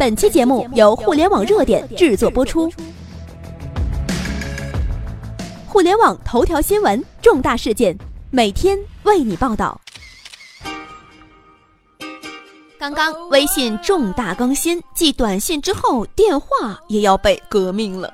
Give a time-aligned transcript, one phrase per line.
[0.00, 2.72] 本期节目由互联网热点制作播出。
[5.68, 7.94] 互联网头条新闻，重大事件，
[8.30, 9.78] 每天为你报道。
[12.78, 18.10] 刚刚微信重大更新，继短信之后，电话也要被革命了。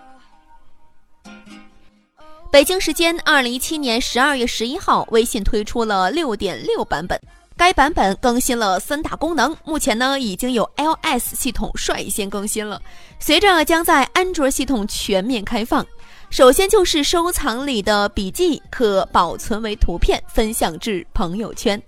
[2.51, 7.17] 北京时间二零一七年十二月十一号，微信推出了六点六版本。
[7.57, 12.81] 该版本更新了三大功能，目前呢已经有 iOS 系统率先更新了，
[13.19, 15.85] 随着将在安卓系统全面开放。
[16.29, 21.83] 首先就是收藏里的笔记可保存为图片，分享至朋友圈。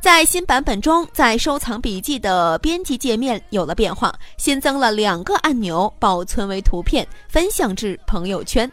[0.00, 8.70] 在新版本中，在收藏笔记的编辑界面有了变化，新增了两个按钮，保存为图片，分享至朋友圈。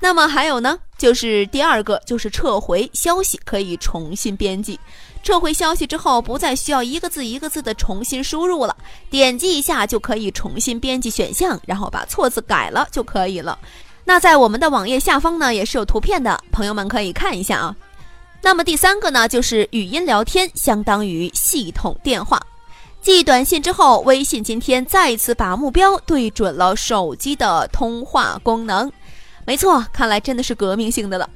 [0.00, 4.78] 那么还有呢，就是第二个就是撤回消息可以重新编辑。
[5.24, 8.76] 撤回消息之后，不再需要一个字一个字的重新输入了，
[9.10, 13.58] 点击一下就可以重新编辑选项，然后把错字改了就可以了。
[14.04, 17.76] 那在我们的网页下方呢，也是有图片的，朋友们可以看一下啊。
[18.40, 22.40] 那么第三个呢，就是语音聊天相当于系统电话。
[23.02, 28.90] 继短信之后，微信今天再次把目标对准了手机的通话功能。
[29.48, 31.26] 没错，看来真的是革命性的了。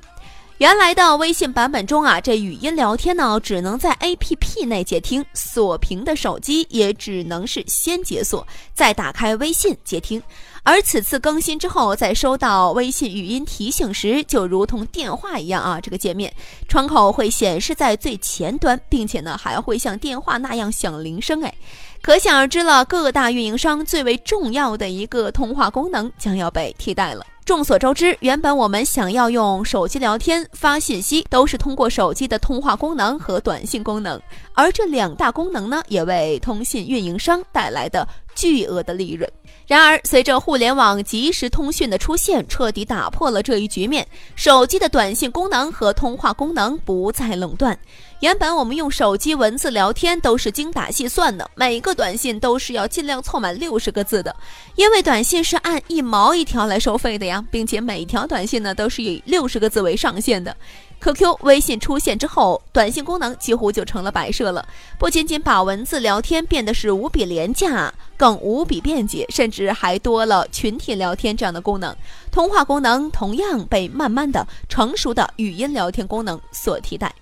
[0.59, 10.23] 原来的微信版本中啊，这语音聊天呢只能在 APP 内接听，锁屏的手机也只能是先解锁再打开微信接听。
[10.63, 16.31] 而此次更新之后，在收到微信语音提醒时，就如同电话一样啊，这个界面
[16.69, 21.43] 窗口会显示在最前端，并且呢还会像电话那样响铃声。
[21.43, 21.55] 哎，
[22.03, 27.25] 可想而知了，各大运营商最为重要的一个通话功能将要被替代了。
[27.53, 34.19] 众所周知，原本我们想要用手机聊天、发信息，都是通过手机的通话功能和短信功能，
[34.55, 39.31] 而这两大功能呢，也为通信运营商带来的巨额的利润。
[39.67, 44.07] 然而，随着互联网即时通讯的出现，彻底打破了这一局面。
[44.35, 47.79] 手机的短信功能和通话功能不再垄断。
[48.21, 54.35] 原本我们用手机文字聊天都是精打细算的，每个短信都是要尽量凑满六十个字的，
[54.77, 60.55] 因为短信是按一毛一条来收费的呀，并且每条短信呢都是以六十个字为上限的。
[61.03, 64.65] QQ、微信出现之后，短信功能几乎就成了摆设了。
[65.01, 71.93] 不仅仅把文字聊天变得是无比廉价，更无比便捷，甚至还多了群体聊天这样的功能。
[72.31, 77.13] 通话功能同样被慢慢的成熟的语音聊天功能所替代。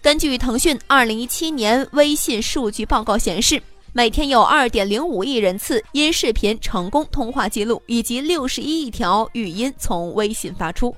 [0.00, 3.60] 根据腾讯二零一七年微信数据报告显示，
[3.92, 10.94] 每天有二点零五亿人次因视频成功通话记录，以及六十一亿条语音从微信发出。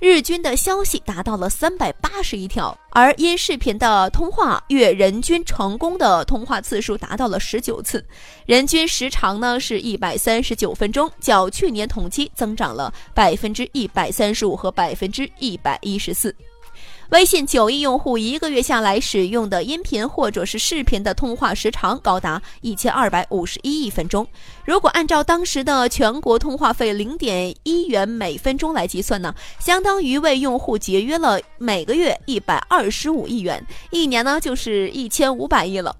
[0.00, 8.04] 日均的消息达到了三百八十一条，而因视频的通话月人均成功的通话次数达到了十九次，
[8.46, 16.34] 人均时长呢是一百三十九分钟，较去年同期增长了百分之一百三十五和百分之一百一十四。
[17.10, 24.26] 微信九亿用户一个月下来使用的音频或者是视频的通话时长高达一千二百五十一亿分钟。
[24.66, 35.96] 如果按照当时的全国通话费零点一元每分钟来计算呢，相当于为用户节约了每个月一百二十五亿元，一年呢就是一千五百亿了。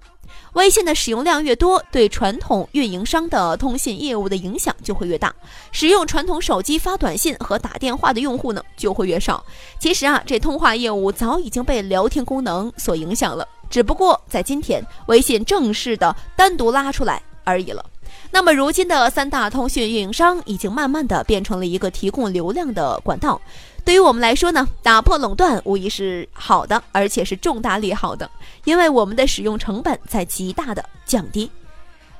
[0.53, 5.33] 微信的使用量越多，对传统运营商的通信业务的影响就会越大。
[5.71, 9.43] 使用传统手机发短信和打电话的用户呢，就会越少。
[9.79, 17.85] 其实啊，这通话业务早已经被聊天功能所影响了，只不过在今天，微信正式的单独拉出来而已了。
[18.31, 23.39] 那么，如今的三大通讯运营商已经慢慢的变成了一个提供流量的管道。
[23.89, 28.29] 对于我们来说呢，打破垄断无疑是好的，而且是重大利好的，
[28.63, 31.49] 因为我们的使用成本在极大的降低。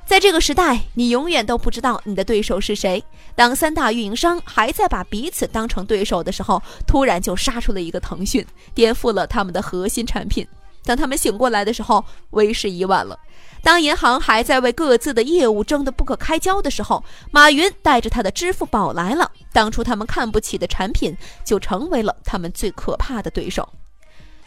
[0.04, 3.00] 在这个时代，你永远都不知道你的对手是谁。
[3.36, 8.44] 当三大运营商还在把彼此当成对手的时候，突然就杀出了一个腾讯，
[8.74, 10.44] 颠覆了他们的核心产品。
[10.84, 13.16] 当他们醒过来的时候，为时已晚了。
[13.62, 19.30] 当银行还在为各自的业务争得不可开交的时候，马云带着他的支付宝来了。
[19.52, 23.68] 当初他们看不起的产品，就成为了他们最可怕的对手。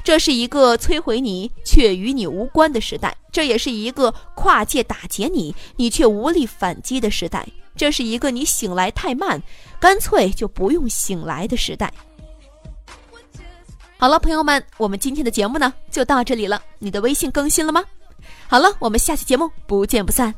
[0.03, 7.47] 这是一个摧毁你却与你无关的时代，这也是一个跨界打劫你，你却无力反击的时代。
[7.75, 9.41] 这是一个你醒来太慢，
[9.79, 11.91] 干脆就不用醒来的时代。
[13.97, 16.61] 好了，朋友们，我们今天的节目呢就到这里了。
[16.79, 17.83] 你的微信更新了吗？
[18.47, 20.33] 好了，我们下期节目不见不散。